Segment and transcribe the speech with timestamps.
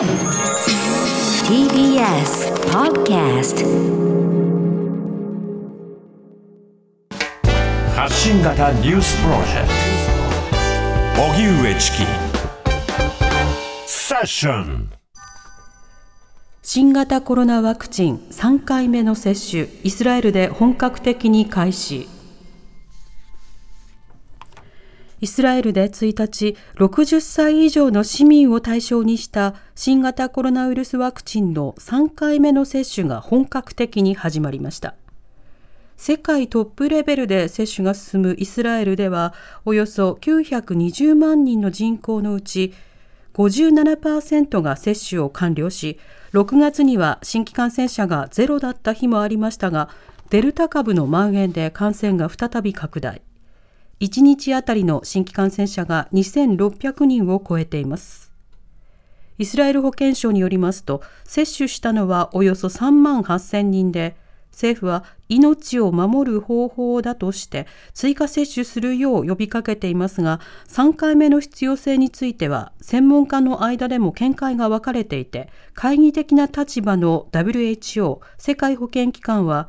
[0.00, 0.08] TBS
[2.72, 3.60] Podcast
[7.94, 9.68] 発信型ニュースプロジェク
[11.16, 11.22] ト。
[11.22, 11.98] 荻上チキ。
[13.86, 14.90] セッション。
[16.62, 19.68] 新型コロナワクチン3回目の接種。
[19.84, 22.08] イスラエルで本格的に開始
[25.20, 34.94] イスラエルで1日、60歳以上の市民を対象にした新型コロナウイルスワクチンの3回目の接種が本格的に始まりました。
[35.98, 39.34] 世界トップレベルで接種が進むイスラエルでは、
[39.66, 42.72] およそ920万人の人口のうち、
[43.34, 45.98] 57%が接種を完了し、
[46.32, 49.90] 6月には新規感染者がゼロだった日もありましたが、
[50.30, 53.20] デルタ株の蔓延で感染が再び拡大。
[54.00, 58.32] 1日あたりの新規感染者が2600人を超えています。
[59.38, 64.16] イスラエル保健省によりますと、接種したのはおよそ3万8000人で、
[64.50, 79.68] 政府は命を守る方法だとして追加接種するよう呼びかけていますが3回目の必要性については専門家の間でも見解が分かれていて懐疑的な立場の WHO 世界保健機関は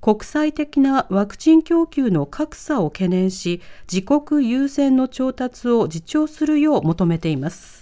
[0.00, 3.60] 国際的なワクチン供給の格差を懸念し
[3.92, 7.79] 自国優先の調達を自重するよう求めています。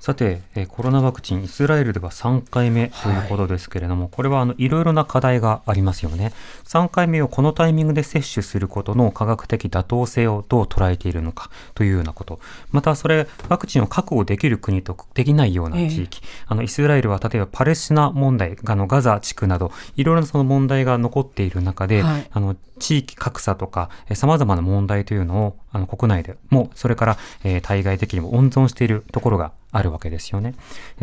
[0.00, 6.32] さて、えコロナワクチン、イスラエルでは3回目ということですけれども、はい、これはあのいろいろな課題がありますよね。
[6.64, 12.40] 3回目をこのタイミングで接種することの科学的妥当性をどう捉えているのかというようなこと。
[12.70, 16.22] また、それ、ワクチンを確保できる国とできないような地域。
[16.24, 30.54] えあのイスラエルは例えばパレスチナ問題、あのガザ地区など、いろいろなその問題が残っている中で、はい、あの地域格差とか、さまざまな問題というのをあの国内でも、それから、えー、対外的にも温存しているところがあるわけですよね。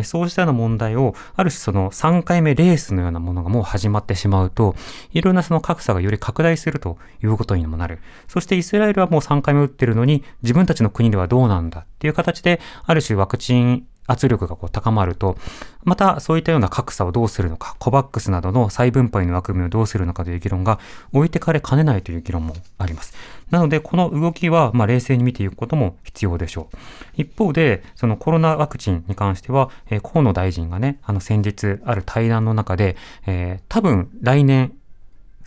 [0.04, 4.76] そうしたような問題を、ある種その3回目レースのようなものがもう始まってしまうと、
[5.12, 8.00] いろんなその格差がより拡大するということにもなる。
[8.28, 15.38] そしてイスラエルはもう3回目打ってるのに、自分たちの国ではどうなんだっていう形で、ある種ワクチン圧力がこう高まると、
[15.84, 20.80] またそういったような格差をどうするのか、コバックスなどの再分配の枠組みをどうするのかという議論が
[21.14, 23.14] 置いてかれかねないという議論もあります。
[23.52, 26.78] なので、この動きは、ま、冷静に見ていくことも必要でしょう。
[27.16, 34.74] 一方で、そのコロナワクチンに関しては、え、河野大臣がね、あの先日ある対談の中で、えー、多分来年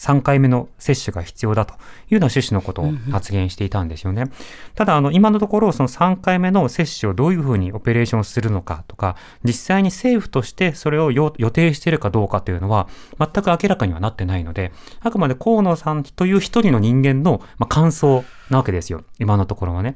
[0.00, 4.22] 3回目の接種が必要だというような趣旨のことを発言していたんですよね。
[4.22, 4.34] うんうん、
[4.75, 12.88] ただ、あの、今のところ、その3回目の接種をどういうふうにオペレーションするのかとか、実際に政府としてそれを予定しているかどうかというのは、
[13.19, 19.05] 全く明らかにはなってないので、あくまで河野さんという一人の人間の、ま感想なわけですよ。
[19.19, 19.94] 今のところはね。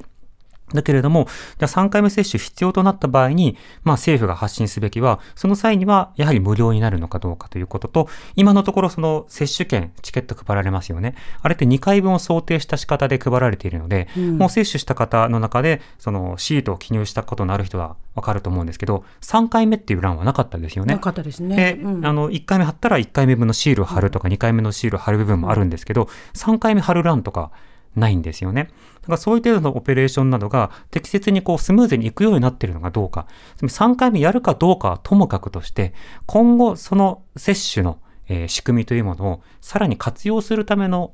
[0.75, 1.27] だけれども、
[1.57, 11.15] じゃあ3回目接種必要となった場合に、まあ政府が発信すべきは、その際にはやはり無料になるのかどうかということと、今のところその接種券、チケット配られますよね。
[11.41, 20.95] あれって2回分を想定した仕方で配られているので、うん、もう接種した方の中で、そのシートを記入したことのある人はわかると思うんですけど、3回目っていう欄はなかったですよね。
[20.95, 21.55] なかったですね。
[21.55, 27.51] で、うん、あの、1回目貼ったら1回目分のシールを貼るとか、2回目のシールを貼る部分もあるんですけど、3回目貼る欄とか、
[27.95, 28.69] ないんですよね。
[29.01, 33.27] だからそういう程度のオペレーションなどが適切にこうスムーズにいくようになっているのかどうか、
[33.61, 35.93] 3回目やるかどうかはともかくとして、
[36.25, 37.99] 今後その接種の
[38.47, 41.13] 仕組みというものをさらに活用するための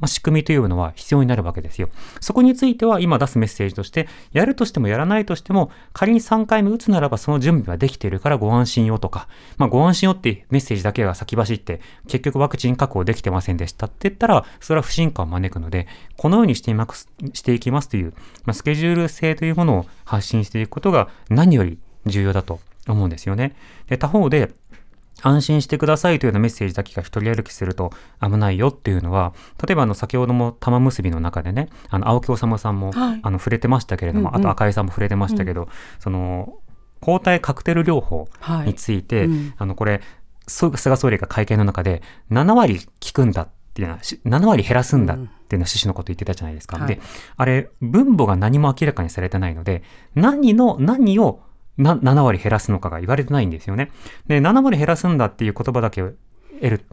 [0.00, 1.88] まあ、仕組みというのは必要になるわけですよ。
[2.20, 9.28] そこについては今出すメッセージとして、やるとしてもやらないとしても、仮に3回目打つならばその準備はできているからご安心よとか、
[9.58, 18.12] まあ、ご安心よってメッセージだけが先走って、結局ワクチン確保できてませんでしたって言ったら、それは不信感を招くので、このようにしていますしていきますという、
[18.44, 23.54] まあ、スケジュール性というものを発信していくことが何より重要だと思うんですよね。
[23.88, 24.52] で他方で、
[25.22, 27.90] 安心してくださいというようなメッセージだけが一人歩きすると
[28.22, 29.34] 危ないよっていうのは、
[29.66, 36.58] 例えばあの先ほども玉結びの中でね、あの青木治さんも、はい、あの触れてましたけれども、うんうん、あと赤井さんも触れてましたけど、うん、その
[37.00, 38.28] 抗体カクテル療法
[38.64, 39.26] について、はい。
[39.26, 40.00] うん、あのこれ、
[40.46, 46.78] 菅総理が会見の中で7割効くんだっていうのは、7割減らすんだっていうのは趣旨のこと言ってたじゃないですか。
[46.78, 47.00] うん、で、
[47.36, 49.82] あれ、分母が何も明らかにされてないので、
[50.14, 51.40] 何の、何を
[51.82, 53.90] な7割減らすのかが言われてないんですよね。
[54.26, 56.12] で、7割減らすんだっていう言葉だけを
[56.60, 56.86] 得る。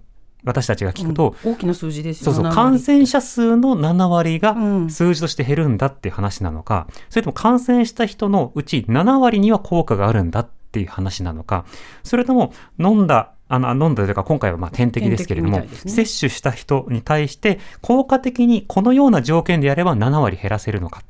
[0.43, 4.55] 私たちが聞くと、うん、大きな数字ですよそうそう、感染者数の7割が
[4.87, 11.65] 数字として減るんだっていう話なのか、うん、それとも感染した人のうち7割には効果があるんだっていう話なのか、
[12.03, 21.01] それとも飲んだあの、飲んだというか、今回はまあ点滴ですけれども、ね、接種した人に対して、効果的にこのような条件でやれば7割減らせるのか、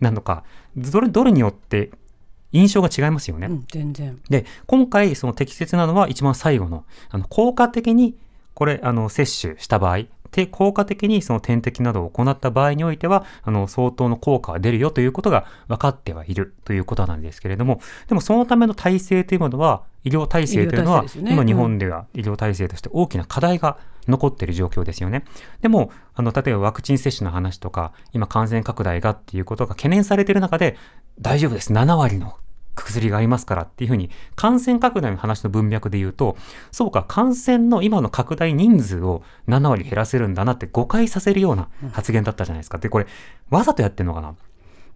[0.00, 0.44] なのか、
[0.76, 1.90] どれ、どれによって
[2.56, 3.46] 印象が違いますよね。
[3.48, 4.18] うん、全然。
[4.28, 8.16] で、今回、その適切なのは一番最後の、あの、効果的に、
[8.54, 25.24] これ、あの、接種した場合、で、効果的にその点滴などを行った場合においては、あの、相当の効果が出るよということが分かってはいるということなんですけれども、でもそのための体制というものは、医療体制というのは、ね今日本では医療体制として大きな課題が残っている状況ですよね。
[25.62, 30.76] でも、あの、例えばワクチン接種の話とか、今感染拡大がっていうことが懸念されている中で、
[31.20, 31.72] 大丈夫です。
[31.72, 32.36] 7割の
[32.84, 36.36] 薬がありますからっていうふうに、感染拡大の話の文脈で言うと、
[36.70, 42.78] そうか、感染の今の拡大人数を7割減らせるんだなって誤解させるような発言だったじゃないですか。
[42.78, 43.06] で、これ、
[43.50, 44.34] わざとやってんのかな？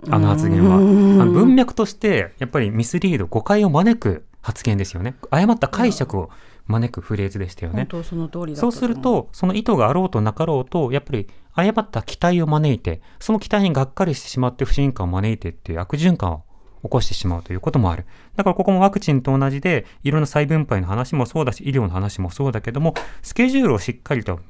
[0.09, 0.77] あの発言は。
[0.77, 5.15] あの文脈として、やっぱりミスリード、誤解を招く発言ですよね。
[5.31, 6.31] 誤った解釈を
[6.67, 8.03] 招くフレーズでしたよね本。
[8.03, 16.43] 当その通りそうすると、その意図があろうとなかろうと、やっぱり誤った期待を招いて、その期待にがっかりしてしまって不信感を招いてっていう悪循環を
[16.83, 18.05] 起こしてしまうということもある。
[18.37, 24.41] だからここもワクチンと同じで、いろんな再分配の話もそうだし、医療の話もそうだけども、スケジュールをしっかりと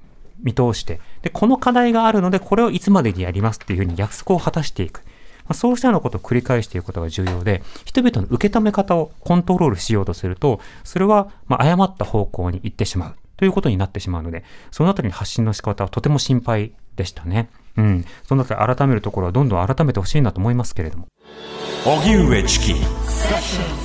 [0.42, 5.02] 見通して、で、この課題があるので、これをいつまでにやりますっていうふうに約束を果たしていく。
[5.48, 17.48] まそうしたようなことを繰り返していくことが重要で、人々の受け止め方をコントロールしようとすると、それはま誤った方向に行ってしまうということになってしまうので、そのあたりの発信の仕方はとても心配でしたね。
[17.76, 18.04] うん。
[18.24, 21.06] そのあたり改めるところはどんどん改めてほしいなと思いますけれども。
[21.84, 23.79] 荻上チキ。